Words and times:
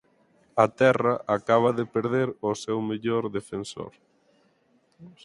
A 0.63 0.65
Terra 0.79 1.13
acaba 1.37 1.69
de 1.79 1.85
perder 1.95 2.29
ao 2.43 2.53
seu 2.63 2.77
mellor 2.89 3.23
defensor. 3.37 3.93